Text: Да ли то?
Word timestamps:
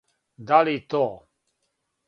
Да 0.51 0.61
ли 0.69 0.73
то? 0.95 1.03